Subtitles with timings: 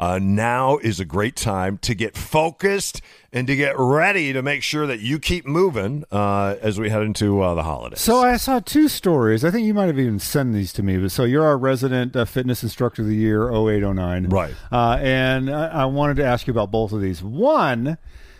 [0.00, 3.02] Uh, now is a great time to get focused
[3.34, 7.02] and to get ready to make sure that you keep moving uh, as we head
[7.02, 8.00] into uh, the holidays.
[8.00, 9.44] So I saw two stories.
[9.44, 10.96] I think you might have even sent these to me.
[10.96, 14.30] But so you're our resident uh, fitness instructor of the year, 0809.
[14.30, 14.54] Right.
[14.72, 17.22] Uh, and I, I wanted to ask you about both of these.
[17.22, 17.98] One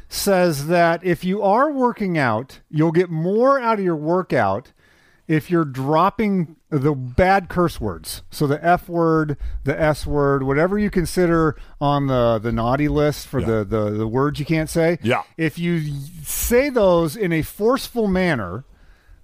[0.09, 4.73] says that if you are working out, you'll get more out of your workout
[5.31, 8.23] if you're dropping the bad curse words.
[8.33, 13.29] So the F word, the S word, whatever you consider on the, the naughty list
[13.29, 14.99] for the, the, the words you can't say.
[15.03, 15.23] Yeah.
[15.37, 18.65] If you say those in a forceful manner,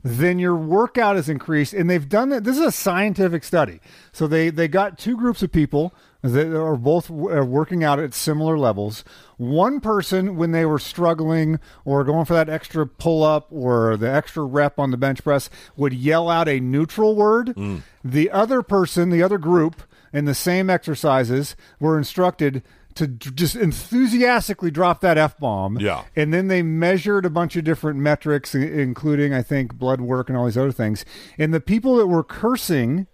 [0.05, 1.75] then your workout is increased.
[1.75, 2.44] And they've done that.
[2.44, 3.81] This is a scientific study.
[4.12, 8.59] So they, they got two groups of people that are both working out at similar
[8.59, 9.04] levels.
[9.37, 14.10] One person, when they were struggling or going for that extra pull up or the
[14.10, 17.49] extra rep on the bench press, would yell out a neutral word.
[17.49, 17.82] Mm.
[18.05, 19.82] The other person, the other group,
[20.12, 22.62] in the same exercises, were instructed
[22.94, 25.78] to just enthusiastically drop that f bomb.
[25.78, 26.05] Yeah.
[26.16, 30.38] And then they measured a bunch of different metrics, including, I think, blood work and
[30.38, 31.05] all these other things.
[31.37, 33.06] And the people that were cursing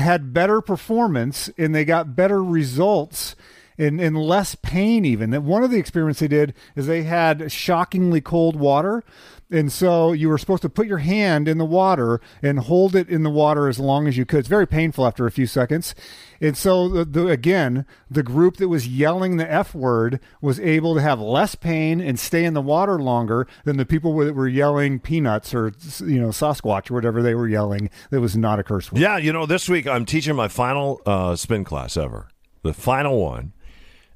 [0.00, 3.36] had better performance and they got better results
[3.78, 5.30] and, and less pain even.
[5.30, 9.04] That one of the experiments they did is they had shockingly cold water
[9.52, 13.08] and so you were supposed to put your hand in the water and hold it
[13.08, 14.40] in the water as long as you could.
[14.40, 15.94] It's very painful after a few seconds.
[16.40, 20.94] And so the, the, again the group that was yelling the f word was able
[20.94, 24.48] to have less pain and stay in the water longer than the people that were
[24.48, 28.64] yelling peanuts or you know sasquatch or whatever they were yelling that was not a
[28.64, 29.00] curse word.
[29.00, 32.28] Yeah, you know, this week I'm teaching my final uh, spin class ever,
[32.62, 33.52] the final one.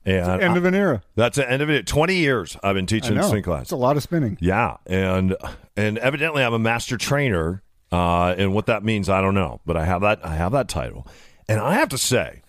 [0.06, 1.84] And end of an era that's the end of it.
[1.86, 3.62] Twenty years I've been teaching spin class.
[3.62, 4.38] It's a lot of spinning.
[4.40, 5.36] Yeah, and
[5.76, 9.76] and evidently I'm a master trainer, uh, and what that means I don't know, but
[9.76, 11.08] I have that I have that title,
[11.48, 12.42] and I have to say,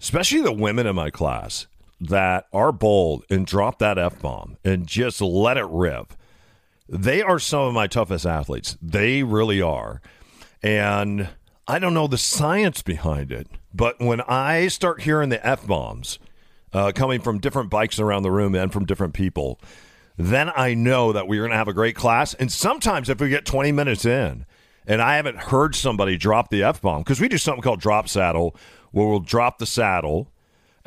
[0.00, 1.66] especially the women in my class
[2.00, 6.14] that are bold and drop that f bomb and just let it rip,
[6.88, 8.78] they are some of my toughest athletes.
[8.80, 10.00] They really are,
[10.62, 11.28] and
[11.66, 16.18] I don't know the science behind it, but when I start hearing the f bombs
[16.72, 19.60] uh, coming from different bikes around the room and from different people
[20.18, 22.34] then I know that we're going to have a great class.
[22.34, 24.44] And sometimes if we get 20 minutes in
[24.84, 28.08] and I haven't heard somebody drop the F bomb, because we do something called drop
[28.08, 28.56] saddle,
[28.90, 30.28] where we'll drop the saddle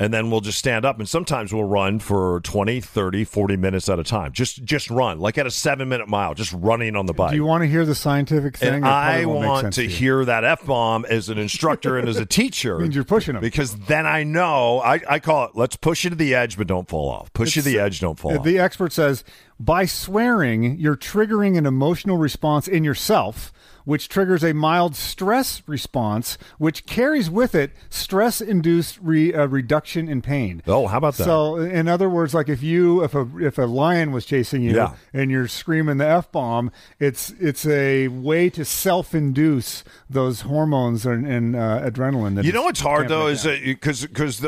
[0.02, 0.98] and then we'll just stand up.
[0.98, 4.32] And sometimes we'll run for 20, 30, 40 minutes at a time.
[4.32, 7.30] Just just run, like at a seven minute mile, just running on the bike.
[7.30, 8.74] Do you want to hear the scientific thing?
[8.74, 12.26] and I want sense to hear that F bomb as an instructor and as a
[12.42, 12.80] teacher.
[12.80, 13.42] Means you're pushing 'em.
[13.42, 16.66] Because then I know, I, I call it, let's push you to the edge, but
[16.66, 17.32] don't fall off.
[17.34, 18.44] Push you to the edge, don't fall uh, off.
[18.44, 19.24] The expert says
[19.60, 23.54] by swearing, you're triggering an emotional response in yourself
[23.86, 30.22] which triggers a mild stress response, which carries with it stress-induced re, uh, reduction in
[30.22, 30.62] pain.
[30.68, 31.24] Oh, how about that?
[31.24, 34.76] So, in other words, like if you if a if a lion was chasing you
[34.76, 34.94] Yeah.
[35.14, 41.26] and you're screaming the f bomb, it's it's a way to self-induce those hormones and,
[41.26, 42.44] and uh, adrenaline.
[42.44, 44.46] You know what's hard though is that because because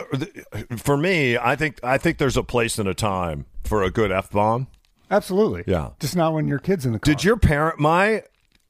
[0.78, 4.12] for me, I think I think there's a place and a time for a good
[4.12, 4.68] f bomb.
[5.10, 5.90] absolutely Yeah.
[6.00, 7.14] just not when your kids in the car.
[7.14, 7.80] Did your parent?
[7.80, 8.24] My,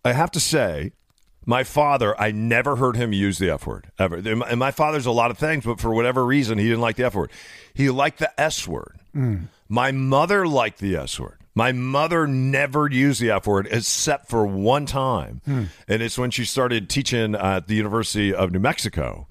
[0.05, 0.91] I have to say,
[1.45, 2.19] my father.
[2.19, 4.17] I never heard him use the f word ever.
[4.17, 7.05] And my- father's a lot of things, but for whatever reason, he didn't like the
[7.05, 7.31] f word.
[7.73, 8.99] He liked the s word.
[9.13, 9.35] Hmm.
[9.69, 11.37] My mother liked the s word.
[11.55, 15.41] My mother never used the F word except for one time.
[15.45, 15.63] Hmm.
[15.87, 19.27] And it's when she started teaching at the University of New Mexico.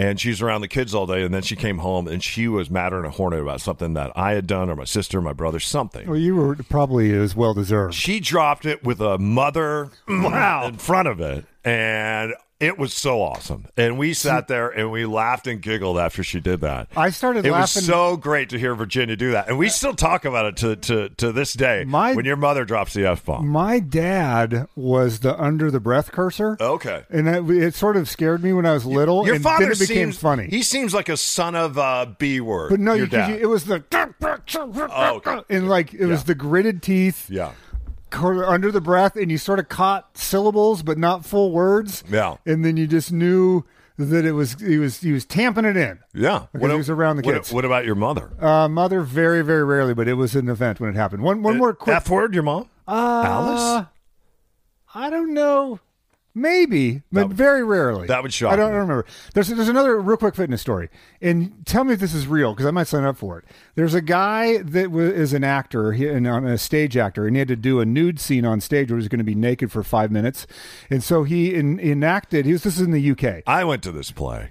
[0.00, 1.22] And she's around the kids all day.
[1.22, 4.12] And then she came home and she was madder than a hornet about something that
[4.16, 6.08] I had done or my sister, or my brother, something.
[6.08, 7.94] Well, you were probably as well deserved.
[7.94, 10.68] She dropped it with a mother Wow.
[10.68, 13.64] in front of it, and it was so awesome.
[13.76, 16.88] And we sat there and we laughed and giggled after she did that.
[16.96, 19.94] I started it laughing- was so great to hear Virginia do that, and we still
[19.94, 21.84] talk about it to to, to this day.
[21.86, 23.48] My- when your mother drops the f bomb.
[23.48, 26.56] My dad was the under the breath cursor.
[26.60, 27.02] Okay.
[27.10, 29.24] And it, it sort of scared me when I was little.
[29.26, 30.46] Your and father then it became seems funny.
[30.48, 32.70] He seems like a son of uh, B word.
[32.70, 33.30] but no, your you, 'cause dad.
[33.30, 33.82] you, it was the
[34.54, 37.28] Oh, and like it was the gritted teeth.
[37.30, 37.52] yeah.
[38.12, 42.04] Under the breath and you sort of caught syllables but not full words.
[42.08, 42.36] Yeah.
[42.46, 43.64] And then you just knew
[43.98, 45.98] that it was he was he was tamping it in.
[46.14, 46.46] Yeah.
[46.52, 47.52] Because he was around the kids.
[47.52, 48.32] What, about your mother?
[48.42, 51.22] Uh, mother very very rarely, but it was an event when it happened.
[51.22, 51.96] One one more quick.
[51.96, 52.68] F word, your mom?
[52.88, 53.86] uh, Alice?
[54.94, 55.78] I don't know.
[56.32, 58.06] Maybe, but That- very rarely.
[58.06, 58.78] that would shock I don't me.
[58.78, 59.04] remember.
[59.34, 60.88] There's there's another real quick fitness story,
[61.20, 63.44] and tell me if this is real because I might sign up for it.
[63.74, 67.34] There's a guy that w- is an actor, he, and on a stage actor, and
[67.34, 69.34] he had to do a nude scene on stage where he was going to be
[69.34, 70.46] naked for five minutes,
[70.88, 72.46] and so he en- enacted.
[72.46, 73.42] He was this is in the UK.
[73.46, 74.50] I went to this play.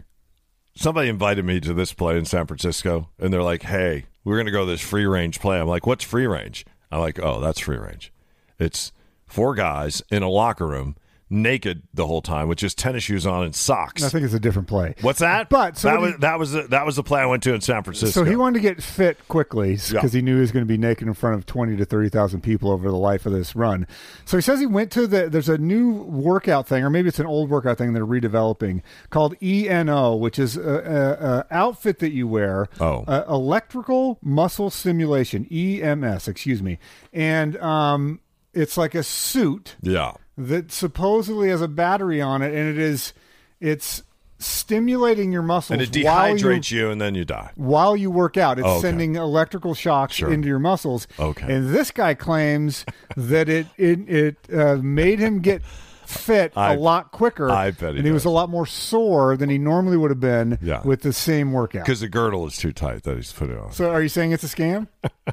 [0.76, 4.46] Somebody invited me to this play in San Francisco, and they're like, "Hey, we're going
[4.48, 7.40] to go to this free range play." I'm like, "What's free range?" I'm like, "Oh,
[7.40, 8.12] that's free range.
[8.60, 8.92] It's
[9.28, 10.96] four guys in a locker room,
[11.30, 14.40] naked the whole time, with just tennis shoes on and socks." I think it's a
[14.40, 14.96] different play.
[15.02, 15.50] What's that?
[15.50, 17.54] But so that was he- that was the, that was the play I went to
[17.54, 18.22] in San Francisco.
[18.24, 20.08] So he wanted to get fit quickly because Yeah.
[20.08, 22.42] he knew he was going to be naked in front of twenty to thirty thousand
[22.42, 23.86] people over the life of this run.
[24.26, 25.30] So he says he went to the.
[25.30, 29.36] There's a new workout thing, or maybe it's an old workout thing they're redeveloping called
[29.42, 32.68] ENO, which is a, a, a outfit that you wear.
[32.80, 33.04] Oh.
[33.08, 36.28] uh, electrical muscle stimulation (EMS).
[36.28, 36.80] Excuse me,
[37.14, 38.20] and um,
[38.54, 40.14] it's like a suit yeah.
[40.40, 43.14] That supposedly has a battery on it, and it is
[43.60, 44.04] it's
[44.42, 47.52] stimulating your muscles And it while you dehydrates you, and then you die.
[47.56, 48.58] while you work out.
[48.58, 48.80] It's Okay.
[48.82, 50.32] sending electrical shocks Sure.
[50.32, 51.08] into your muscles.
[51.20, 51.54] Okay.
[51.54, 52.86] And this guy claims
[53.18, 55.62] that it it, it uh, made him get
[56.06, 57.50] fit a I- lot quicker.
[57.52, 60.22] I bet he and he was a lot more sore than he normally would have
[60.22, 60.82] been Yeah.
[60.84, 61.84] with the same workout.
[61.86, 63.74] Because the girdle is too tight that he's put it on.
[63.74, 64.88] So are you saying it's a scam?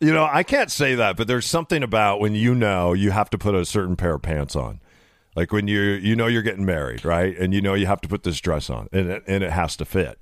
[0.00, 3.30] You know, I can't say that, but there's something about when you know you have
[3.30, 4.80] to put a certain pair of pants on.
[5.34, 7.36] Like when you you know you're getting married, right?
[7.36, 9.76] And you know you have to put this dress on and it, and it has
[9.76, 10.18] to fit.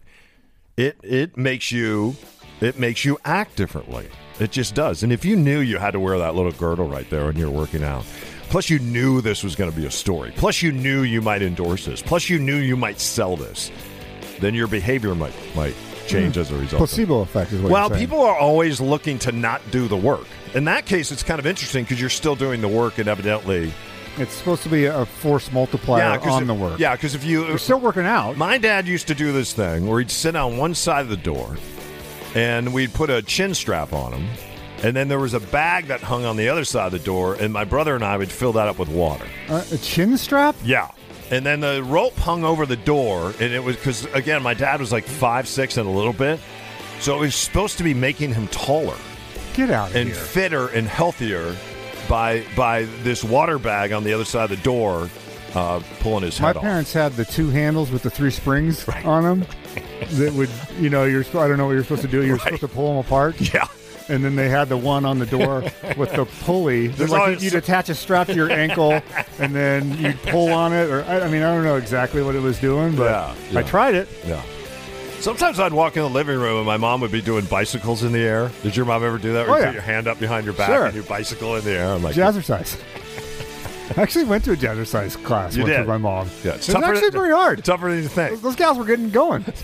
[0.76, 2.16] It it makes you
[2.60, 4.08] it makes you act differently.
[4.38, 5.02] It just does.
[5.02, 7.50] And if you knew you had to wear that little girdle right there when you're
[7.50, 8.04] working out,
[8.50, 11.42] plus you knew this was going to be a story, plus you knew you might
[11.42, 13.70] endorse this, plus you knew you might sell this,
[14.40, 15.74] then your behavior might might
[16.06, 16.74] change as a result.
[16.74, 16.78] of.
[16.88, 20.26] Placebo effect is what Well, you're people are always looking to not do the work.
[20.54, 23.72] In that case, it's kind of interesting because you're still doing the work, and evidently,
[24.18, 26.78] It's supposed to be a force multiplier yeah, 'cause on if- the work.
[26.78, 28.38] Yeah, because if you, You're still working out.
[28.38, 31.18] my dad used to do this thing where he'd sit on one side of the
[31.18, 31.56] door,
[32.34, 34.26] and we'd put a chin strap on him,
[34.82, 37.34] and then there was a bag that hung on the other side of the door,
[37.34, 39.26] and my brother and I would fill that up with water.
[39.50, 40.54] Uh, a chin strap?
[40.64, 40.88] Yeah.
[41.30, 44.78] And then the rope hung over the door, and it was because again, my dad
[44.80, 46.38] was like five six and a little bit,
[47.00, 48.96] so it was supposed to be making him taller.
[49.54, 50.14] Get out of and here.
[50.16, 51.56] fitter and healthier
[52.08, 55.10] by by this water bag on the other side of the door
[55.54, 56.62] uh, pulling his My head off.
[56.62, 59.44] parents had the two handles with the three springs on them
[60.12, 62.24] that would, you know, you're sp- I don't know what you're supposed to do.
[62.24, 63.40] You're supposed to pull them apart.
[63.52, 63.66] Yeah.
[64.08, 65.62] And then they had the one on the door
[65.96, 66.86] with the pulley.
[66.88, 68.92] There's like always- you'd attach a strap to your ankle
[69.40, 70.88] and then you'd pull on it.
[70.90, 73.62] Or I, I mean, I don't know exactly what it was doing, but Yeah, I
[73.62, 74.08] tried it.
[74.24, 74.42] Yeah.
[75.20, 78.12] Sometimes I'd walk in the living room and my mom would be doing bicycles in
[78.12, 78.50] the air.
[78.62, 79.48] Did your mom ever do that?
[79.48, 79.68] Where Oh, you yeah.
[79.70, 80.84] put your hand up behind your back Sure.
[80.86, 81.88] and you bicycle in the air?
[81.92, 82.80] I'm like, Jazzercise.
[83.96, 85.78] I actually went to a jazzercise class You once did?
[85.80, 86.28] with my mom.
[86.44, 87.64] yeah, it's actually than- pretty hard.
[87.64, 88.40] Tougher than you think.
[88.42, 89.44] Those gals were getting going.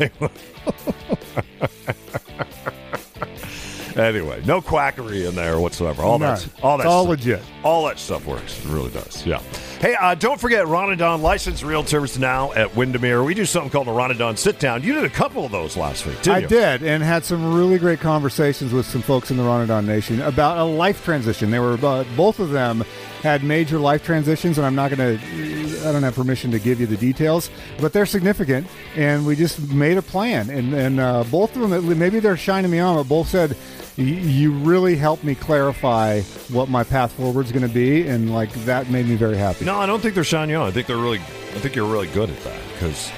[3.97, 6.03] Anyway, no quackery in there whatsoever.
[6.03, 6.31] All None.
[6.35, 7.43] that's all It's that all stuff- legit.
[7.65, 8.59] All that stuff works.
[8.65, 9.25] It really does.
[9.27, 9.41] Yeah.
[9.81, 13.23] Hey, uh, don't forget Ron and Don licensed realtors now at Windermere.
[13.25, 14.83] We do something called a Ron and Don sit down.
[14.83, 16.47] You did a couple of those last week, didn't I you?
[16.49, 20.59] did, and had some really great conversations with some folks in the Ronadon Nation about
[20.59, 21.51] a life transition.
[21.51, 22.85] They were uh, both of them
[23.23, 26.81] had major life transitions, and I'm not going to, I don't have permission to give
[26.81, 30.51] you the details, but they're significant, and we just made a plan.
[30.51, 33.57] And, and uh, both of them, maybe they're shining me on, but both said, "Y-
[33.97, 36.21] you really helped me clarify
[36.51, 39.65] what my path forward is going to be, and like that made me very happy.
[39.65, 40.67] No, I don't think they're shining on.
[40.67, 41.19] I think they're really.
[41.19, 43.13] I think you're really good at that because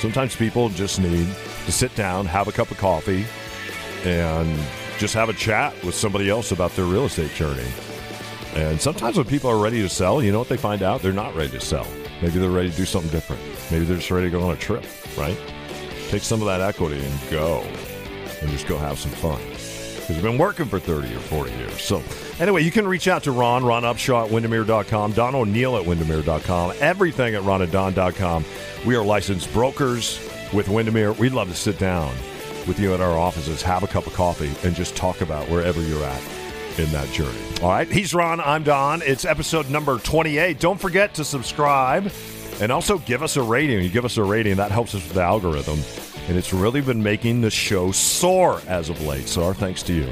[0.00, 1.28] sometimes people just need
[1.66, 3.24] to sit down, have a cup of coffee,
[4.04, 4.58] and
[4.98, 7.66] just have a chat with somebody else about their real estate journey.
[8.54, 11.02] And sometimes when people are ready to sell, you know what they find out?
[11.02, 11.86] They're not ready to sell.
[12.20, 13.40] Maybe they're ready to do something different.
[13.70, 14.84] Maybe they're just ready to go on a trip,
[15.16, 15.38] right?
[16.08, 17.60] Take some of that equity and go,
[18.40, 19.40] and just go have some fun.
[20.10, 21.82] Because you've been working for 30 or 40 years.
[21.82, 22.02] So,
[22.40, 26.72] anyway, you can reach out to Ron, Ron Upshaw at Windermere.com, Don O'Neill at Windermere.com,
[26.80, 28.44] everything at ronadon.com.
[28.84, 30.18] We are licensed brokers
[30.52, 31.12] with Windermere.
[31.12, 32.12] We'd love to sit down
[32.66, 35.80] with you at our offices, have a cup of coffee, and just talk about wherever
[35.80, 36.22] you're at
[36.76, 37.38] in that journey.
[37.62, 37.86] All right.
[37.86, 38.40] He's Ron.
[38.40, 39.02] I'm Don.
[39.02, 40.58] It's episode number 28.
[40.58, 42.10] Don't forget to subscribe
[42.60, 43.80] and also give us a rating.
[43.80, 46.09] You give us a rating, that helps us with the algorithm.
[46.28, 49.28] And it's really been making the show soar as of late.
[49.28, 50.08] So our thanks to you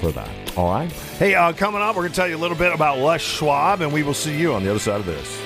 [0.00, 0.30] for that.
[0.56, 0.90] All right.
[1.18, 3.80] Hey, uh, coming up, we're going to tell you a little bit about Les Schwab,
[3.80, 5.40] and we will see you on the other side of this.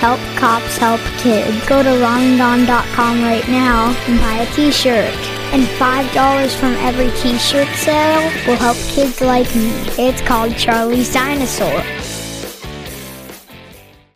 [0.00, 1.66] Help cops help kids.
[1.68, 5.12] Go to ronandon.com right now and buy a t-shirt.
[5.50, 9.70] And $5 from every t-shirt sale will help kids like me.
[9.98, 11.82] It's called Charlie's Dinosaur.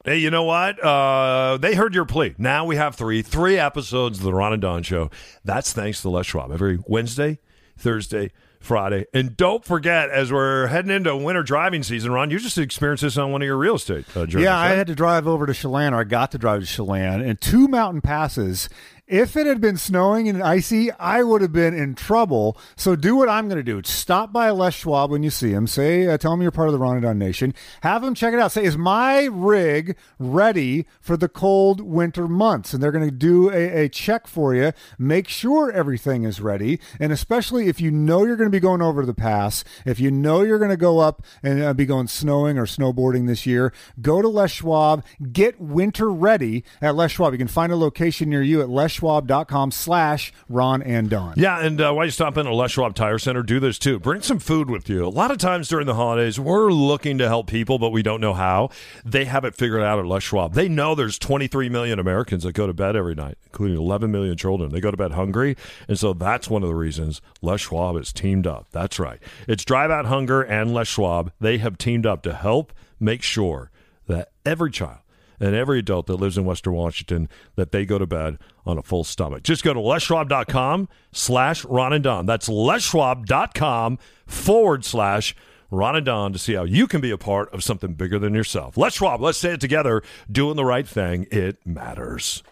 [0.05, 0.83] Hey, you know what?
[0.83, 2.35] Uh, they heard your plea.
[2.37, 5.11] Now we have three, three episodes of the Ron and Don Show.
[5.45, 6.51] That's thanks to Les Schwab.
[6.51, 7.39] Every Wednesday,
[7.79, 9.07] Thursday, Friday.
[9.15, 13.17] And don't forget, as we're heading into winter driving season, Ron, you just experienced this
[13.17, 14.47] on one of your real estate uh, journeys.
[14.47, 17.21] Yeah, I had to drive over to Chelan, or I got to drive to Chelan,
[17.21, 18.69] and two mountain passes.
[19.13, 22.57] If it had been snowing and icy, I would have been in trouble.
[22.77, 23.83] So do what I'm going to do.
[23.85, 25.67] Stop by Les Schwab when you see him.
[25.67, 27.53] Say, uh, tell him you're part of the Ronadon Nation.
[27.83, 28.53] Have him check it out.
[28.53, 32.73] Say, is my rig ready for the cold winter months?
[32.73, 34.73] And they're going to do a, a check for you.
[34.99, 36.81] Make sure everything is ready.
[36.99, 40.11] And especially if you know you're going to be going over the pass, if you
[40.11, 43.75] know you're going to go up and uh, be going snowing or snowboarding this year,
[44.01, 45.05] go to Les Schwab.
[45.35, 47.35] Get winter ready at Les Schwab.
[47.35, 48.71] You can find a location near you at
[49.03, 51.35] leschwab.com slash Ron and Don.
[51.37, 53.99] Yeah, and uh, while you stop in at Les Schwab Tire Center, do this too.
[53.99, 55.05] Bring some food with you.
[55.05, 58.21] A lot of times during the holidays, we're looking to help people, but we don't
[58.21, 58.71] know how.
[59.05, 60.55] They have it figured out at Les Schwab.
[60.55, 64.37] They know there's 23 million Americans that go to bed every night, including 11 million
[64.37, 64.71] children.
[64.71, 65.57] They go to bed hungry,
[65.89, 68.69] and so that's one of the reasons Les Schwab is teamed up.
[68.71, 69.21] That's right.
[69.49, 71.33] It's Drive Out Hunger and Les Schwab.
[71.41, 73.71] They have teamed up to help make sure
[74.07, 74.99] that every child
[75.43, 78.83] and every adult that lives in Western Washington that they go to bed on a
[78.83, 79.43] full stomach.
[79.43, 82.25] Just go to leschwab.com slash Ron and Don.
[82.25, 85.35] That's leschwab.com forward slash
[85.71, 88.35] Ron and Don to see how you can be a part of something bigger than
[88.35, 88.77] yourself.
[88.77, 90.03] Les Schwab, let's say it together.
[90.31, 92.43] Doing the right thing, it matters.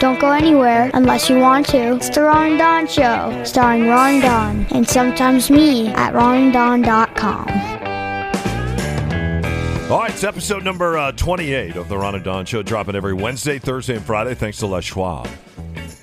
[0.00, 1.96] Don't go anywhere unless you want to.
[1.96, 7.83] It's the Ron and Don Show, starring Ron and Don, and sometimes me at ronandon.com.
[9.90, 13.12] All right, it's episode number uh, 28 of the Ron and Don Show, dropping every
[13.12, 15.28] Wednesday, Thursday, and Friday, thanks to Les Schwab.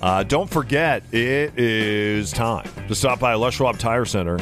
[0.00, 4.38] Uh, don't forget, it is time to stop by Les Schwab Tire Center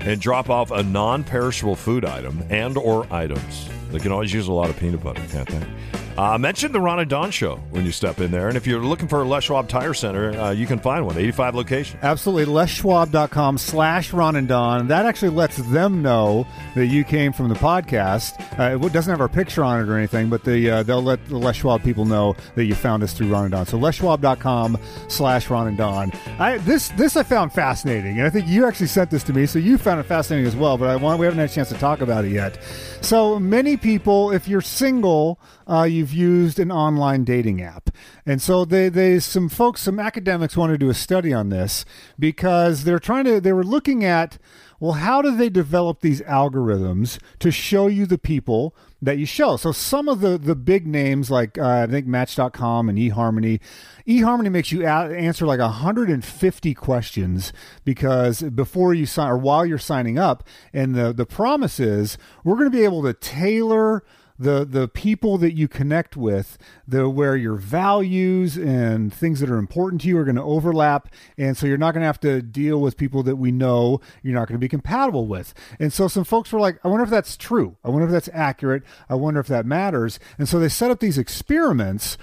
[0.00, 3.66] and drop off a non-perishable food item and or items.
[3.90, 5.66] They can always use a lot of peanut butter, can't they?
[6.16, 8.48] Uh, mention the Ron and Don Show when you step in there.
[8.48, 11.16] And if you're looking for a Les Schwab Tire Center, uh, you can find one,
[11.16, 12.02] 85 locations.
[12.02, 12.52] Absolutely.
[12.52, 14.88] LesSchwab.com slash Ron and Don.
[14.88, 18.38] That actually lets them know that you came from the podcast.
[18.58, 21.24] Uh, it doesn't have our picture on it or anything, but the, uh, they'll let
[21.28, 23.66] the Les Schwab people know that you found us through Ron and Don.
[23.66, 24.78] So LesSchwab.com
[25.08, 26.12] slash Ron and Don.
[26.38, 29.46] I, this, this I found fascinating, and I think you actually sent this to me,
[29.46, 31.70] so you found it fascinating as well, but I want, we haven't had a chance
[31.70, 32.62] to talk about it yet.
[33.00, 37.88] So many people, if you're single, uh, you've used an online dating app.
[38.26, 41.84] And so they, they some folks, some academics want to do a study on this
[42.18, 44.38] because they're trying to they were looking at
[44.80, 49.56] well, how do they develop these algorithms to show you the people that you show?
[49.56, 53.60] So some of the the big names like uh, I think Match.com and eHarmony,
[54.08, 57.52] eHarmony makes you a- answer like 150 questions
[57.84, 60.42] because before you sign or while you're signing up,
[60.72, 64.02] and the the promise is we're going to be able to tailor
[64.42, 69.58] the the people that you connect with, the where your values and things that are
[69.58, 71.08] important to you are going to overlap,
[71.38, 74.34] and so you're not going to have to deal with people that we know you're
[74.34, 75.54] not going to be compatible with.
[75.78, 77.76] And so some folks were like, I wonder if that's true.
[77.84, 78.82] I wonder if that's accurate.
[79.08, 80.18] I wonder if that matters.
[80.38, 82.18] And so they set up these experiments.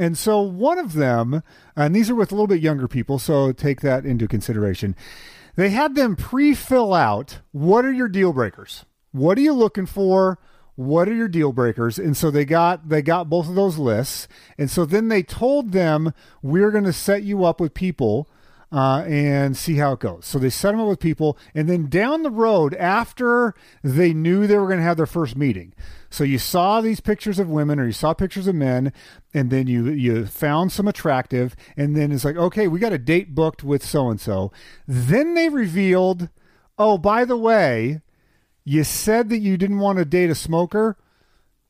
[0.00, 1.42] And so one of them,
[1.76, 4.96] and these are with a little bit younger people, so take that into consideration.
[5.54, 8.84] They had them pre-fill out what are your deal breakers?
[9.12, 10.38] What are you looking for?
[10.74, 11.98] What are your deal breakers?
[11.98, 14.28] And so they got they got both of those lists.
[14.56, 18.28] And so then they told them we're going to set you up with people
[18.72, 20.24] uh, and see how it goes.
[20.24, 24.46] So they set them up with people, and then down the road, after they knew
[24.46, 25.74] they were going to have their first meeting,
[26.08, 28.92] so you saw these pictures of women or you saw pictures of men,
[29.34, 32.98] and then you you found some attractive, and then it's like, okay, we got a
[32.98, 34.50] date booked with so and so.
[34.88, 36.30] Then they revealed,
[36.78, 38.00] oh, by the way,
[38.64, 40.96] you said that you didn't want to date a smoker.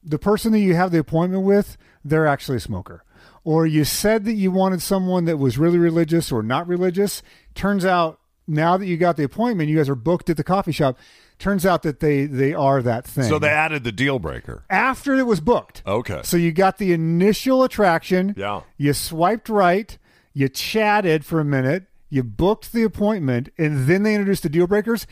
[0.04, 3.04] The person that you have the appointment with, they're actually a smoker
[3.44, 7.22] or you said that you wanted someone that was really religious or not religious.
[7.54, 10.72] Turns out now that you got the appointment, you guys are booked at the coffee
[10.72, 10.98] shop.
[11.38, 13.24] Turns out that they they are that thing.
[13.24, 14.64] So they added the deal breaker.
[14.70, 15.82] after it was booked.
[15.86, 16.20] Okay.
[16.22, 18.34] So you got the initial attraction.
[18.36, 18.62] Yeah.
[18.76, 19.96] You swiped right.
[20.34, 21.86] You chatted for a minute.
[22.12, 25.06] You booked the appointment, and then they introduced the deal breakers.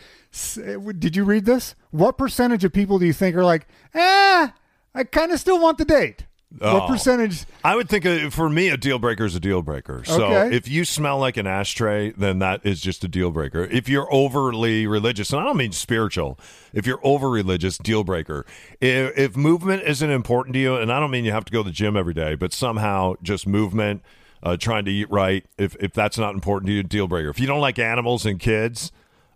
[0.55, 1.75] Did you read this?
[1.93, 4.53] What percentage of people do you think are like, ah,
[4.95, 6.27] I kind of still want the date?
[6.61, 6.81] Oh.
[6.81, 7.47] What percentage?
[7.65, 10.03] I would think uh, for me, a deal breaker is a deal breaker.
[10.05, 10.55] So Okay.
[10.55, 13.65] if you smell like an ashtray, then that is just a deal breaker.
[13.65, 16.39] If you're overly religious, and I don't mean spiritual,
[16.75, 18.45] if you're over religious, deal breaker.
[18.79, 21.63] If, if movement isn't important to you, and I don't mean you have to go
[21.63, 24.03] to the gym every day, but somehow just movement,
[24.43, 27.29] uh, trying to eat right, if, if that's not important to you, deal breaker.
[27.29, 28.93] If you don't like animals and kids,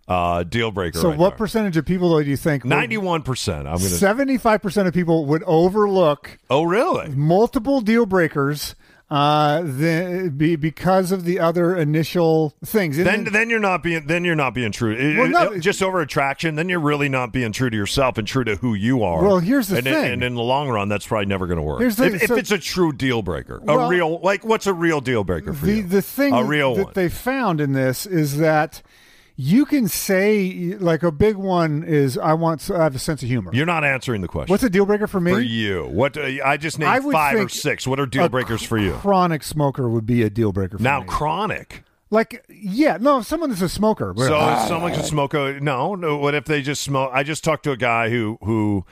[0.07, 0.99] uh, deal breaker.
[0.99, 1.37] So, right what there.
[1.37, 2.63] percentage of people though do you think?
[2.63, 3.57] 91%.
[3.57, 3.85] I'm going to.
[3.85, 7.09] Seventy-five percent of people would overlook Oh, really?
[7.15, 8.75] multiple deal breakers
[9.09, 12.97] uh, the, be, because of the other initial things.
[12.97, 14.93] And then then you're not being then you're not being true.
[14.95, 18.27] It- Well, it- just over attraction, then you're really not being true to yourself and
[18.27, 19.23] true to who you are.
[19.23, 20.13] Well, here's the and, thing.
[20.13, 21.79] and in the long run, that's probably never going to work.
[21.81, 24.73] Here's the- if, if it's a true deal breaker, a Well- real like what's a
[24.73, 25.83] real deal breaker for the you?
[25.83, 26.93] the thing a that- real that one.
[26.95, 28.81] they found in this is that
[29.37, 33.27] you can say like a big one is I want I have a sense of
[33.29, 33.51] humor.
[33.53, 34.51] you're not answering the question.
[34.51, 35.31] What's a deal breaker for me?
[35.33, 35.85] for you?
[35.87, 37.85] What uh, I just I named would five or six.
[37.85, 38.93] What are deal breakers for you?
[38.93, 41.07] Chronic smoker would be a deal breaker for Now me.
[41.07, 41.83] chronic.
[42.11, 44.13] like yeah, no, someone that's a smoker.
[44.17, 46.17] So someone could smoke a no, no.
[46.17, 47.11] What if they just smoke?
[47.13, 48.85] I just talked to a guy who who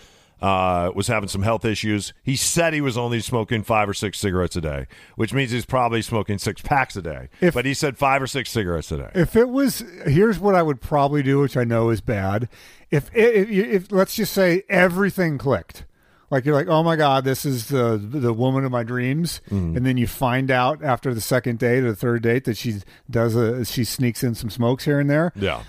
[0.43, 2.13] uh, was having some health issues.
[2.21, 5.65] He said he was only smoking five or six cigarettes a day, which means he's
[5.65, 7.29] probably smoking six packs a day.
[7.41, 9.09] If- but he said five or six cigarettes a day.
[9.15, 12.49] If it was, here's what I would probably do, which I know is bad.
[12.91, 15.85] If if, if, if let's just say everything clicked,
[16.29, 19.77] like you're like, oh my god, this is the the woman of my dreams, Mm-hmm.
[19.77, 22.81] and then you find out after the second date or the third date that she
[23.09, 25.31] does a she sneaks in some smokes here and there.
[25.35, 25.63] yeah.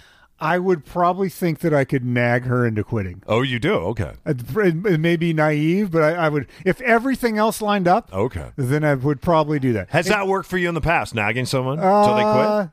[0.45, 3.23] I would probably think that I could nag her into quitting.
[3.27, 3.73] Oh, you do?
[3.75, 4.13] Okay.
[4.27, 4.43] It,
[4.87, 8.13] it may be naive, but I, I would if everything else lined up.
[8.13, 8.51] Okay.
[8.57, 9.89] Then I would probably do that.
[9.91, 11.15] Has that worked for you in the past?
[11.15, 12.47] Nagging someone until they quit?
[12.47, 12.67] Uh,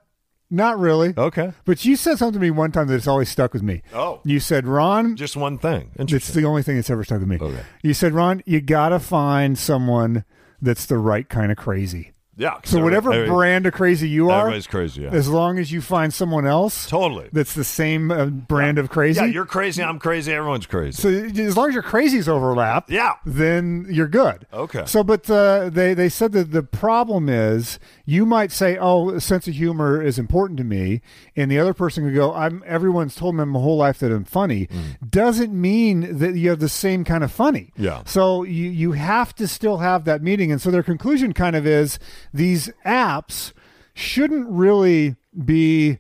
[0.50, 1.14] Not really.
[1.18, 1.54] Okay.
[1.64, 3.84] But you said something to me one time that's always stuck with me.
[3.94, 4.20] Oh.
[4.26, 5.92] You said, Ron, Just one thing.
[5.96, 7.38] it's the only thing that's ever stuck with me.
[7.40, 7.64] Okay.
[7.84, 10.26] You said, Ron, you got to find someone
[10.62, 12.12] that's the right kind of crazy.
[12.42, 12.56] Yeah.
[12.66, 15.04] So, whatever every- brand of crazy you are, everybody's crazy.
[15.04, 15.10] Yeah.
[15.12, 17.30] as long as you find someone else Totally.
[17.32, 19.20] that's the same uh, brand of crazy.
[19.20, 19.84] Yeah, you're crazy.
[19.84, 20.34] I'm crazy.
[20.34, 21.02] Everyone's crazy.
[21.02, 23.14] so as long as your crazies overlap, Yeah.
[23.26, 24.46] then you're good.
[24.52, 24.84] Okay.
[24.86, 29.22] So, but uh, they they said that the problem is you might say, "Oh, a
[29.22, 31.02] sense of humor is important to me,"
[31.36, 34.26] and the other person could go, "I'm everyone's told me my whole life that I'm
[34.26, 34.68] funny."
[35.08, 37.72] Doesn't mean that you have the same kind of funny.
[37.78, 37.84] Mm.
[37.84, 38.02] Yeah.
[38.06, 41.68] So you you have to still have that meeting, and so their conclusion kind of
[41.68, 42.00] is
[42.34, 43.54] these apps
[43.94, 45.16] shouldn't really
[45.46, 46.00] be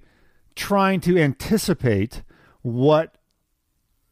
[0.55, 2.23] trying to anticipate
[2.61, 3.15] what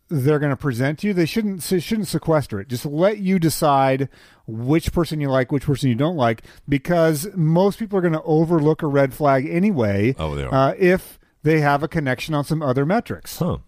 [0.10, 1.14] they're going to present to you.
[1.14, 2.68] They shouldn't shouldn't sequester it.
[2.68, 4.10] Just let you decide
[4.48, 8.24] which person you like, which person you don't like, because most people are going to
[8.24, 10.16] overlook a red flag anyway.
[10.18, 10.54] Oh, they are.
[10.54, 13.38] Uh, if they have a connection on some other metrics.
[13.38, 13.60] Huh.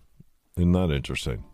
[0.58, 1.46] Isn't that interesting?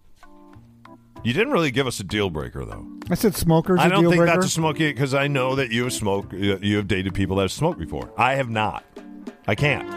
[1.24, 2.86] You didn't really give us a deal breaker, though.
[3.10, 3.80] I said smokers.
[3.80, 4.26] I don't think breaker.
[4.26, 6.34] that's a smoky because I know that you have smoked.
[6.34, 8.12] You have dated people that have smoked before.
[8.18, 8.84] I have not.
[9.48, 9.88] I can't.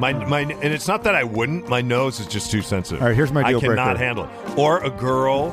[0.00, 1.68] My my, and it's not that I wouldn't.
[1.68, 3.02] My nose is just too sensitive.
[3.02, 3.98] All right, here's my deal I cannot breaker.
[4.04, 4.58] handle it.
[4.58, 5.50] Or a girl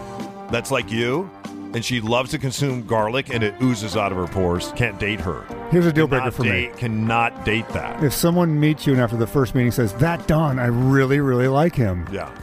[0.50, 1.30] that's like you,
[1.74, 4.72] and she loves to consume garlic, and it oozes out of her pores.
[4.76, 5.46] Can't date her.
[5.72, 6.78] Here's a deal breaker for date, me.
[6.80, 8.02] Cannot date that.
[8.04, 11.48] If someone meets you and after the first meeting says that Don, I really really
[11.48, 12.08] like him.
[12.12, 12.34] Yeah.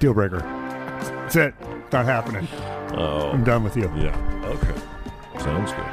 [0.00, 0.40] Deal breaker.
[0.40, 1.54] That's it.
[1.92, 2.48] Not happening.
[2.96, 3.30] Oh.
[3.32, 3.90] I'm done with you.
[3.96, 4.16] Yeah.
[4.44, 4.74] Okay.
[5.38, 5.84] Sounds good.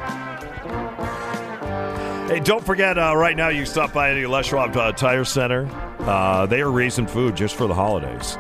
[2.30, 5.26] Hey, don't forget, uh, right now you can stop by any Les Schwab uh, Tire
[5.26, 5.70] Center.
[6.00, 8.38] Uh, they are raising food just for the holidays.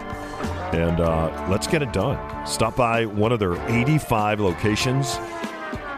[0.74, 2.18] And uh, let's get it done.
[2.48, 5.20] Stop by one of their 85 locations.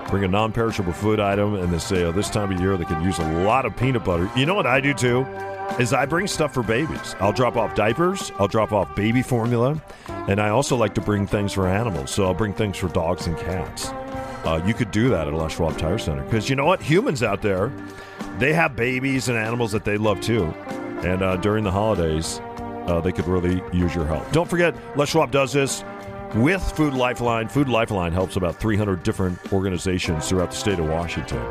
[0.09, 2.85] Bring a non perishable food item, and they say uh, this time of year they
[2.85, 4.29] could use a lot of peanut butter.
[4.35, 5.21] You know what I do too?
[5.79, 7.15] Is I bring stuff for babies.
[7.19, 9.81] I'll drop off diapers, I'll drop off baby formula,
[10.27, 12.11] and I also like to bring things for animals.
[12.11, 13.89] So I'll bring things for dogs and cats.
[14.45, 16.81] Uh, you could do that at Les Schwab Tire Center because you know what?
[16.81, 17.71] Humans out there,
[18.37, 20.45] they have babies and animals that they love too.
[21.03, 22.39] And uh, during the holidays,
[22.87, 24.31] uh, they could really use your help.
[24.31, 25.83] Don't forget, Les Schwab does this
[26.35, 27.47] with Food Lifeline.
[27.47, 31.41] Food Lifeline helps about 300 different organizations throughout the state of Washington.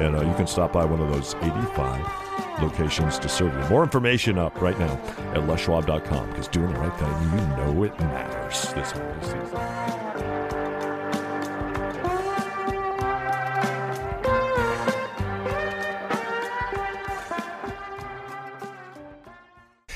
[0.00, 2.27] And uh, you can stop by one of those 85
[2.60, 3.68] locations to serve you.
[3.70, 4.94] More information up right now
[5.32, 9.98] at leschwab.com because doing the right thing, you know it matters this holiday season.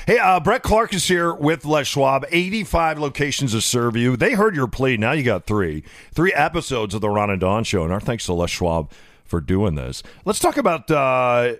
[0.05, 2.25] Hey, uh, Brett Clark is here with Les Schwab.
[2.29, 4.17] 85 locations to serve you.
[4.17, 4.97] They heard your plea.
[4.97, 5.85] Now you got three.
[6.13, 7.83] Three episodes of the Ron and Don Show.
[7.83, 8.91] And our thanks to Les Schwab
[9.23, 10.03] for doing this.
[10.25, 11.53] Let's talk about uh,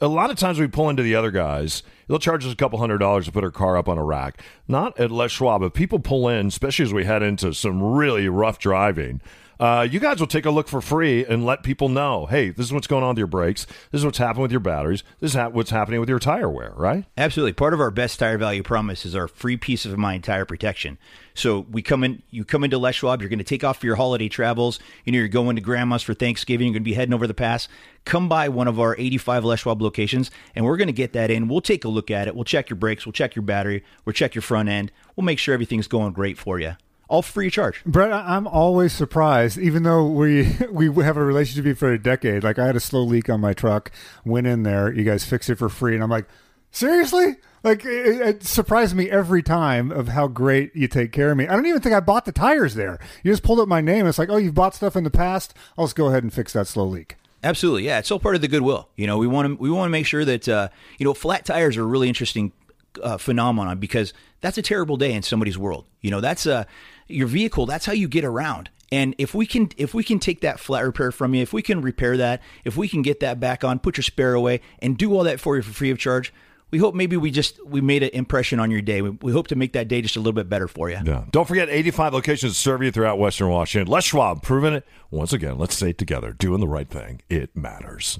[0.00, 1.82] a lot of times we pull into the other guys.
[2.08, 4.42] They'll charge us a couple hundred dollars to put our car up on a rack.
[4.68, 8.28] Not at Les Schwab, but people pull in, especially as we head into some really
[8.28, 9.20] rough driving.
[9.58, 12.66] Uh, you guys will take a look for free and let people know, hey, this
[12.66, 13.66] is what's going on with your brakes.
[13.90, 15.04] This is what's happening with your batteries.
[15.20, 17.04] This is ha- what's happening with your tire wear, right?
[17.16, 17.52] Absolutely.
[17.52, 20.98] Part of our best tire value promise is our free peace of mind tire protection.
[21.34, 23.86] So we come in, you come into Les Schwab, you're going to take off for
[23.86, 24.78] your holiday travels.
[25.04, 26.68] You know, you're going to grandma's for Thanksgiving.
[26.68, 27.68] You're going to be heading over the pass.
[28.04, 31.30] Come by one of our 85 Les Schwab locations, and we're going to get that
[31.30, 31.48] in.
[31.48, 32.34] We'll take a look at it.
[32.34, 33.06] We'll check your brakes.
[33.06, 33.82] We'll check your battery.
[34.04, 34.92] We'll check your front end.
[35.16, 36.76] We'll make sure everything's going great for you.
[37.08, 37.84] All free of charge.
[37.84, 42.42] Brett, I'm always surprised, even though we we have a relationship for a decade.
[42.42, 43.90] Like I had a slow leak on my truck,
[44.24, 46.26] went in there, you guys fixed it for free, and I'm like,
[46.70, 47.36] seriously?
[47.62, 51.46] Like it, it surprised me every time of how great you take care of me.
[51.48, 52.98] I don't even think I bought the tires there.
[53.22, 54.06] You just pulled up my name.
[54.06, 55.54] It's like, oh, you've bought stuff in the past.
[55.78, 57.16] I'll just go ahead and fix that slow leak.
[57.42, 57.98] Absolutely, yeah.
[57.98, 58.88] It's all part of the goodwill.
[58.96, 61.44] You know, we want to we want to make sure that uh, you know flat
[61.44, 62.52] tires are a really interesting
[63.02, 65.86] uh, phenomenon because that's a terrible day in somebody's world.
[66.00, 66.64] You know, that's uh,
[67.08, 67.66] your vehicle.
[67.66, 68.70] That's how you get around.
[68.92, 71.62] And if we can if we can take that flat repair from you, if we
[71.62, 74.96] can repair that, if we can get that back on, put your spare away, and
[74.96, 76.32] do all that for you for free of charge.
[76.70, 79.02] We hope maybe we just we made an impression on your day.
[79.02, 80.98] We, we hope to make that day just a little bit better for you.
[81.04, 81.24] Yeah.
[81.30, 83.90] Don't forget 85 locations to serve you throughout Western Washington.
[83.90, 85.58] Les Schwab, proving it once again.
[85.58, 86.32] Let's say it together.
[86.32, 87.22] Doing the right thing.
[87.28, 88.18] It matters.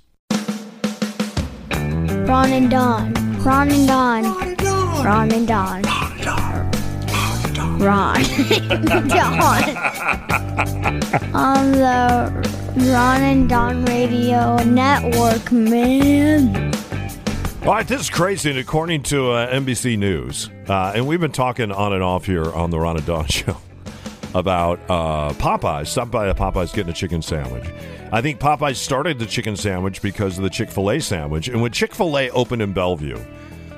[1.70, 3.42] Ron and Don.
[3.42, 4.63] Ron and Don.
[5.04, 5.82] Ron and Don.
[5.82, 7.78] Ron and Don.
[7.78, 9.76] Ron and Don.
[11.34, 16.72] On the Ron and Don Radio Network, man.
[17.66, 18.48] All right, this is crazy.
[18.48, 22.50] And according to uh, NBC News, uh, and we've been talking on and off here
[22.52, 23.58] on the Ron and Don show
[24.34, 25.88] about uh, Popeyes.
[25.88, 27.66] Stop by a Popeyes getting a chicken sandwich.
[28.10, 31.48] I think Popeyes started the chicken sandwich because of the Chick fil A sandwich.
[31.48, 33.18] And when Chick fil A opened in Bellevue,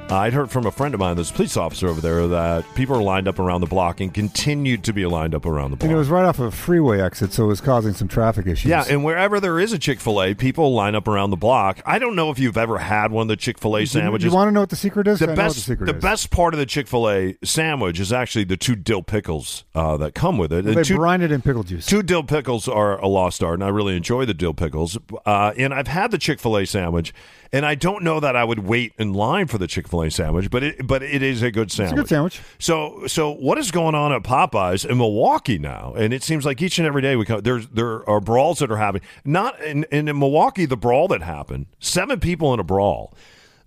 [0.08, 3.02] I'd heard from a friend of mine, this police officer over there, that people are
[3.02, 5.86] lined up around the block and continued to be lined up around the block.
[5.86, 8.46] And it was right off of a freeway exit, so it was causing some traffic
[8.46, 8.70] issues.
[8.70, 11.80] Yeah, and wherever there is a Chick fil A, people line up around the block.
[11.84, 14.26] I don't know if you've ever had one of the Chick fil A sandwiches.
[14.26, 15.18] You want to know what the secret is?
[15.18, 18.12] the I best, the secret the best part of the Chick Fil A sandwich is
[18.12, 20.64] actually the two dill pickles uh, that come with it.
[20.64, 21.84] Well, they two, brine it in pickle juice.
[21.84, 24.96] two dill pickles are a lost art, and I really enjoy the dill pickles.
[25.24, 27.12] Uh, and I've had the Chick Fil A sandwich,
[27.52, 29.95] and I don't know that I would wait in line for the Chick Fil A
[30.10, 31.92] sandwich, but it but it is a good sandwich.
[31.92, 32.40] It's a good sandwich.
[32.58, 35.94] So so what is going on at Popeyes in Milwaukee now?
[35.96, 38.70] And it seems like each and every day we come there's there are brawls that
[38.70, 39.06] are happening.
[39.24, 43.14] Not in, in Milwaukee, the brawl that happened, seven people in a brawl.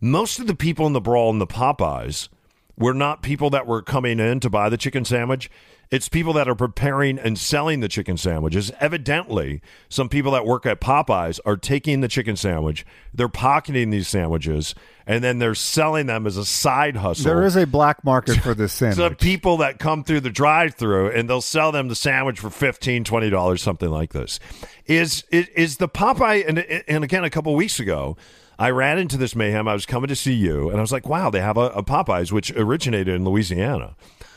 [0.01, 2.29] Most of the people in the brawl in the Popeyes
[2.77, 5.51] were not people that were coming in to buy the chicken sandwich.
[5.91, 8.71] It's people that are preparing and selling the chicken sandwiches.
[8.79, 14.07] Evidently, some people that work at Popeyes are taking the chicken sandwich, they're pocketing these
[14.07, 14.75] sandwiches,
[15.09, 17.25] and then they're selling them as a side hustle.
[17.25, 18.97] There is a black market for this sandwich.
[18.97, 23.03] so people that come through the drive-through and they'll sell them the sandwich for 15
[23.03, 24.39] 20 dollars something like this.
[24.85, 28.17] Is is, is the popeye and, and again a couple weeks ago
[28.59, 29.67] i ran into this mayhem.
[29.67, 31.83] I was coming to see you and i was like wow they have a, a
[31.83, 33.95] popeyes which originated in louisiana.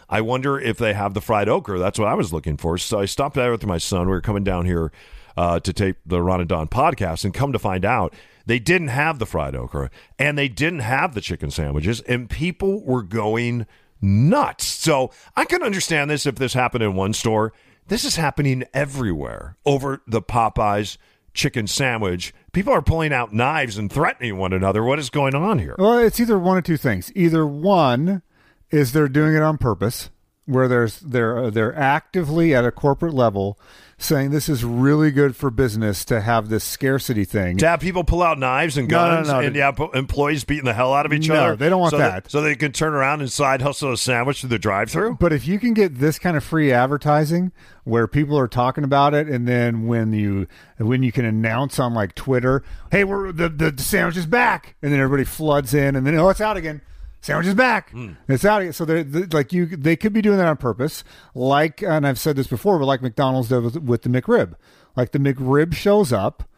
[0.09, 1.79] I wonder if they have the fried okra.
[1.79, 2.79] That's what i was looking for.
[2.79, 4.07] So i stopped there with my son.
[4.07, 4.91] We were coming down here
[5.37, 8.15] uh, to tape the ron and don podcast and come to find out
[8.47, 12.85] they didn't have the fried okra and they didn't have the chicken sandwiches and people
[12.85, 13.67] were going
[14.01, 14.67] nuts.
[14.67, 17.53] So I can understand this if this happened in one store.
[17.89, 20.97] This is happening everywhere over the Popeyes
[21.35, 22.35] chicken sandwich.
[22.53, 24.83] People are pulling out knives and threatening one another.
[24.85, 25.75] What is going on here?
[25.79, 27.11] Well, it's either one of two things.
[27.15, 28.23] Either one
[28.71, 30.11] is they're doing it on purpose,
[30.47, 33.59] where there's they're they're actively at a corporate level
[33.97, 37.57] saying this is really good for business to have this scarcity thing.
[37.59, 39.39] To have people pull out knives and No, no, guns no.
[39.39, 41.57] and yeah, employees beating the hell out of each No, other.
[41.57, 42.29] they don't want so that.
[42.29, 45.19] so they can turn around and side hustle a sandwich through the drive-through.
[45.21, 47.53] But if you can get this kind of free advertising
[47.85, 51.95] where people are talking about it, and then when you when you can announce on
[51.95, 56.05] like Twitter, "Hey, we're the the sandwich is back," and then everybody floods in, and
[56.05, 56.81] then oh, it's out again.
[57.23, 57.91] Sandwich is back.
[57.91, 58.13] Hmm.
[58.29, 58.75] It's out.
[58.75, 59.67] So they're, they like you.
[59.67, 61.05] They could be doing that on purpose,
[61.35, 64.55] like and I've said this before, but like McDonald's does with, with the McRib.
[64.97, 66.49] Like the McRib shows up.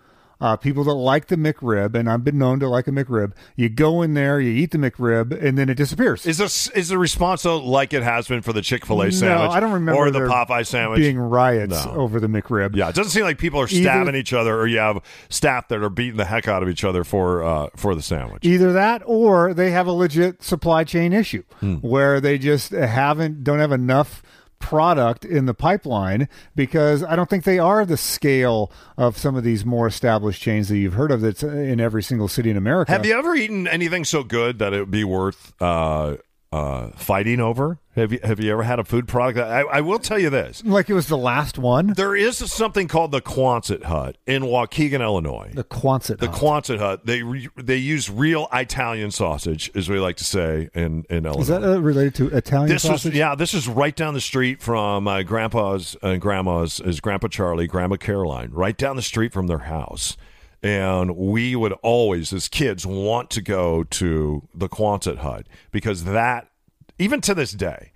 [0.41, 3.33] Uh, people that like the McRib, and I've been known to like a McRib.
[3.57, 6.27] You go in there, you eat the McRib, and then it disappears.
[6.27, 9.13] Is this is the response though like it has been for the Chick Fil A
[9.13, 9.49] sandwich?
[9.49, 9.55] No?
[9.55, 11.93] I don't remember or the Popeye sandwich being riots No.
[11.93, 12.75] over the McRib.
[12.75, 15.69] Yeah, it doesn't seem like people are Either- stabbing each other, or you have staff
[15.69, 18.45] that are beating the heck out of each other for uh, for the sandwich.
[18.45, 21.77] Either that, or they have a legit supply chain issue Hmm.
[21.77, 24.23] where they just haven't don't have enough
[24.65, 29.45] product in the pipeline because I don't think they are the scale of some of
[29.45, 32.91] these more established chains that you've heard of that's in every single city in America.
[32.91, 36.17] Have you ever eaten anything so good that it would be worth uh,
[36.55, 37.81] uh, fighting over?
[37.97, 39.39] Have you Have you ever had a food product?
[39.39, 41.89] I, I will tell you this: like it was the last one?
[41.95, 45.51] there is something called the Quonset Hut in Waukegan, Illinois.
[45.55, 46.19] The Quonset.
[46.19, 46.37] The Hut.
[46.37, 47.07] Quonset Hut.
[47.07, 51.43] They re, they use real Italian sausage, as we like to say in in Illinois.
[51.43, 53.13] Is that uh, related to Italian this sausage?
[53.13, 53.35] was yeah.
[53.35, 56.81] This is right down the street from my grandpa's and grandma's.
[56.81, 60.17] Is Grandpa Charlie, Grandma Caroline, right down the street from their house.
[60.65, 66.49] And we would always, as kids, want to go to the Quonset Hut because that,
[66.99, 67.93] even to this day,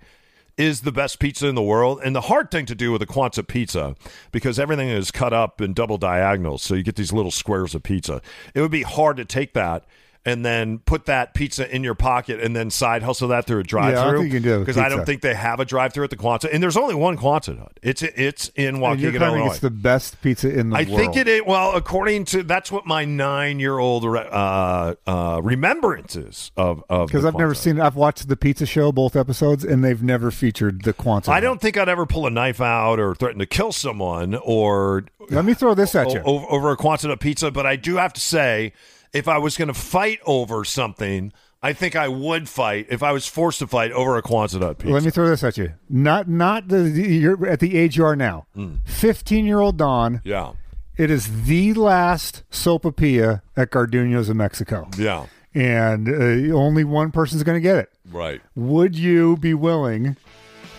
[0.55, 1.99] is the best pizza in the world.
[2.03, 3.95] And the hard thing to do with a Quonset pizza,
[4.31, 7.81] because everything is cut up in double diagonals, so you get these little squares of
[7.81, 8.21] pizza.
[8.53, 9.85] It would be hard to take that
[10.25, 13.63] and then put that pizza in your pocket and then side hustle that through a
[13.63, 14.19] drive-through.
[14.19, 16.49] think you can do because I don't think they have a drive-through at the Quonset,
[16.53, 17.79] and there's only one Quonset Hut.
[17.81, 19.47] It's it's in And Waukegan, claiming Illinois.
[19.51, 20.93] it's the best pizza in the I world.
[20.93, 21.41] I think it is.
[21.45, 27.37] Well, according to that's what my nine-year-old uh, uh, remembrance is of of because I've
[27.37, 27.79] never seen.
[27.79, 31.29] I've watched the Pizza Show both episodes, and they've never featured the Quonset.
[31.29, 35.05] I don't think I'd ever pull a knife out or threaten to kill someone or
[35.29, 36.21] Let me throw this at you.
[36.21, 37.51] over, over a Quonset pizza.
[37.51, 38.73] But I do have to say,
[39.13, 43.11] if I was going to fight over something, I think I would fight if I
[43.11, 44.93] was forced to fight over a Quonset Hut pizza.
[44.93, 45.73] Let me throw this at you.
[45.89, 48.45] Not not the you're at the age you are now.
[48.55, 48.79] Mm.
[48.87, 50.21] Fifteen year old Don.
[50.23, 50.53] yeah,
[50.97, 57.43] It is the last sopapilla at Garduño's in Mexico, yeah, and uh, only one person's
[57.43, 57.89] going to get it.
[58.09, 58.41] right.
[58.55, 60.15] Would you be willing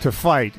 [0.01, 0.55] to fight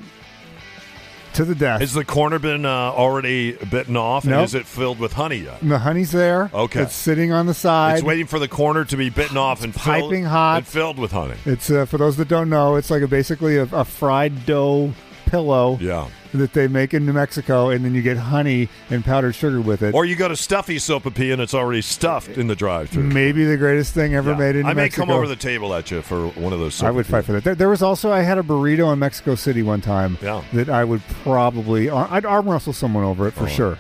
[1.34, 1.80] to the death?
[1.80, 5.60] Has the corner been uh, already bitten off, and is it filled with honey yet?
[5.60, 6.50] the honey's there.
[6.52, 6.82] Okay.
[6.82, 7.94] it's sitting on the side.
[7.96, 10.58] It's waiting for the corner to be bitten off and filled, piping hot.
[10.58, 11.36] and filled with honey.
[11.44, 14.92] It's uh, for those that don't know, it's like a basically a, a fried dough
[15.26, 16.08] pillow Yeah.
[16.40, 19.82] That they make in New Mexico, and then you get honey and powdered sugar with
[19.82, 19.94] it.
[19.94, 23.02] Or you go to Stuffy Sopapilla and it's already stuffed in the drive-through.
[23.04, 24.36] Maybe the greatest thing ever Yeah.
[24.38, 24.70] made in New Mexico.
[24.70, 25.02] I may Mexico.
[25.06, 26.82] come over the table at you for one of those.
[26.82, 27.44] I would fight for that.
[27.44, 30.42] There, there was also I had a burrito in Mexico City one time Yeah.
[30.54, 33.78] that I would probably I'd arm wrestle someone over it for sure.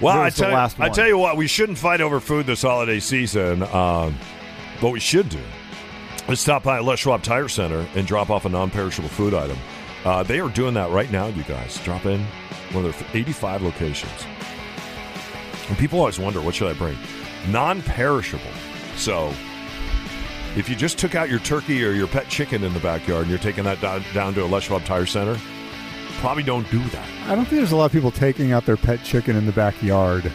[0.00, 2.98] Well, I tell, last I tell you what, we shouldn't fight over food this holiday
[2.98, 3.62] season.
[3.62, 4.16] Um,
[4.80, 5.38] what we should do
[6.28, 9.56] is stop by Les Schwab Tire Center and drop off a non-perishable food item.
[10.04, 11.78] Uh, they are doing that right now, you guys.
[11.84, 12.20] Drop in
[12.72, 14.26] one of their 85 locations.
[15.68, 16.98] And people always wonder, what should I bring?
[17.48, 18.50] Non-perishable.
[18.96, 19.32] So
[20.56, 23.30] if you just took out your turkey or your pet chicken in the backyard and
[23.30, 25.38] you're taking that down, down to a Les Schwab Tire Center,
[26.18, 27.08] probably don't do that.
[27.26, 29.52] I don't think there's a lot of people taking out their pet chicken in the
[29.52, 30.30] backyard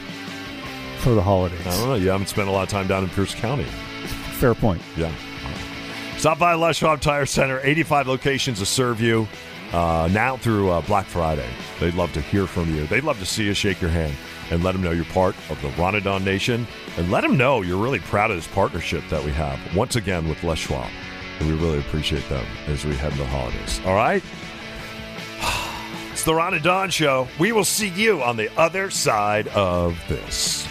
[0.99, 1.65] for the holidays.
[1.67, 1.95] I don't know.
[1.95, 3.65] You haven't spent a lot of time down in Pierce County.
[3.65, 4.81] Fair point.
[4.95, 5.13] Yeah.
[6.17, 7.59] Stop by Les Schwab Tire Center.
[7.63, 9.27] 85 locations to serve you
[9.73, 11.49] uh, now through uh, Black Friday.
[11.79, 12.85] They'd love to hear from you.
[12.87, 14.15] They'd love to see you shake your hand
[14.49, 17.81] and let them know you're part of the Ronadon Nation and let them know you're
[17.81, 20.89] really proud of this partnership that we have once again with Les Schwab.
[21.39, 23.81] And we really appreciate them as we head into the holidays.
[23.85, 24.23] All right?
[26.11, 27.27] It's the Ron and Don Show.
[27.37, 30.67] We will see you on the other side of this.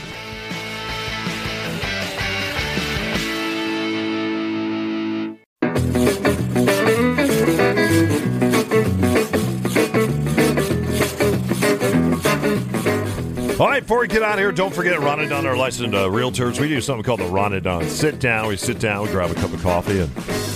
[13.87, 16.59] Before we get out of here, don't forget Ron and Don are licensed uh, realtors.
[16.59, 18.49] We do something called the Ron and Don sit down.
[18.49, 20.11] We sit down, we grab a cup of coffee, and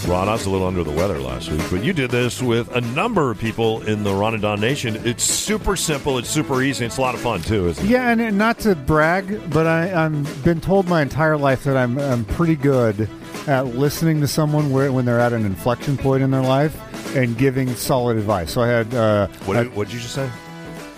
[0.09, 2.75] Ron, I was a little under the weather last week, but you did this with
[2.75, 4.97] a number of people in the Ron and Don Nation.
[5.07, 7.88] It's super simple, it's super easy, it's a lot of fun too, isn't it?
[7.88, 11.99] Yeah, and not to brag, but I, I'm been told my entire life that I'm
[12.01, 13.09] I'm pretty good
[13.47, 16.77] at listening to someone where, when they're at an inflection point in their life
[17.16, 18.53] and giving solid advice.
[18.53, 20.29] So I had uh, What I- what did you just say?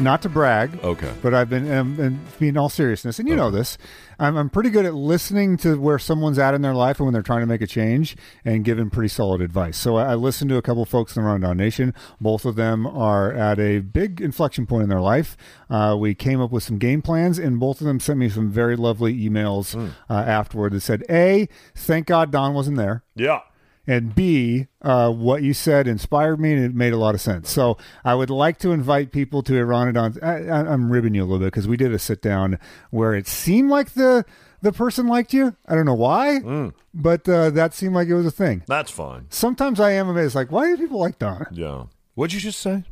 [0.00, 0.78] Not to brag.
[0.82, 1.12] Okay.
[1.22, 3.78] But I've been, um, and in all seriousness, and you know this,
[4.18, 7.12] I'm, I'm pretty good at listening to where someone's at in their life and when
[7.12, 9.76] they're trying to make a change and giving pretty solid advice.
[9.76, 11.94] So I, I listened to a couple folks in the Rundown Nation.
[12.20, 15.36] Both of them are at a big inflection point in their life.
[15.70, 18.50] Uh, we came up with some game plans, and both of them sent me some
[18.50, 19.74] very lovely emails
[20.08, 23.40] uh, afterward that said, A, thank God Don wasn't there Yeah.
[23.86, 27.50] And B, uh, what you said inspired me and it made a lot of sense.
[27.50, 30.22] So I would like to invite people to Iranodon.
[30.22, 32.58] I, I, I'm ribbing you a little bit because we did a sit down
[32.90, 34.24] where it seemed like the
[34.60, 35.56] the person liked you.
[35.66, 38.62] I don't know why, but uh, that seemed like it was a thing.
[38.68, 39.26] That's fine.
[39.30, 41.46] Sometimes I am amazed, like why do people like Don?
[41.50, 41.84] Yeah.
[42.14, 42.84] What'd you just say?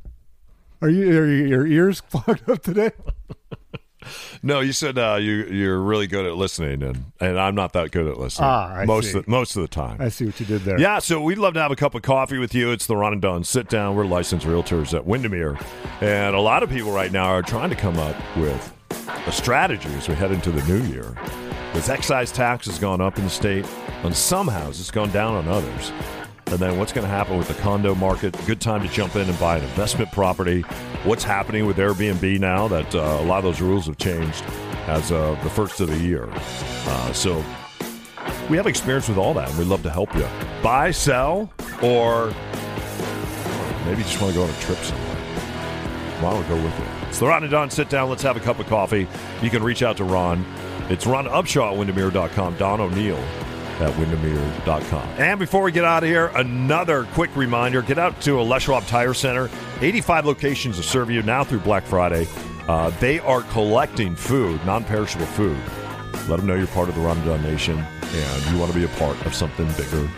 [0.82, 2.90] Are you are you- your ears clogged up today?
[4.42, 7.90] No, you said uh, you you're really good at listening, and, and I'm not that
[7.90, 8.48] good at listening.
[8.48, 9.18] Ah, I most see.
[9.18, 10.00] of the, most of the time.
[10.00, 10.78] I see what you did there.
[10.78, 12.70] Yeah, so we'd love to have a cup of coffee with you.
[12.72, 13.96] It's the Ron and Don sit down.
[13.96, 15.58] We're licensed realtors at Windermere.
[16.00, 18.74] And a lot of people right now are trying to come up with
[19.06, 21.14] a strategy as we head into the new year.
[21.72, 23.66] Because excise tax has gone up in the state
[24.02, 25.92] on some houses, it's gone down on others.
[26.50, 28.36] And then what's going to happen with the condo market?
[28.44, 30.62] Good time to jump in and buy an investment property.
[31.04, 34.42] What's happening with Airbnb now that uh, a lot of those rules have changed
[34.88, 36.28] as of the first of the year?
[36.32, 37.36] Uh, so
[38.48, 40.26] we have experience with all that, and we'd love to help you
[40.60, 42.34] buy, sell, or
[43.86, 45.06] maybe just want to go on a trip somewhere.
[46.20, 46.84] Don't we go with you?
[47.08, 48.10] It's the Ron and Don sit down.
[48.10, 49.06] Let's have a cup of coffee.
[49.40, 50.44] You can reach out to Ron.
[50.88, 53.22] It's Ron Upshaw at Windermere.com, Don O'Neill
[53.80, 55.08] at Windermere.com.
[55.18, 58.62] And before we get out of here, another quick reminder get out to a Les
[58.62, 59.48] Schwab Tire Center.
[59.80, 62.26] 85 locations to serve you now through Black Friday.
[62.68, 65.58] Uh, they are collecting food, non perishable food.
[66.28, 68.78] Let them know you're part of the Ron and Don Nation and you want to
[68.78, 70.08] be a part of something bigger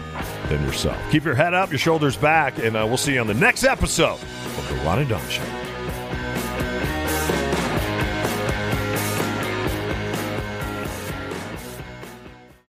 [0.49, 0.99] than yourself.
[1.11, 3.65] Keep your head up, your shoulders back, and uh, we'll see you on the next
[3.65, 5.43] episode of the Ron and Don Show.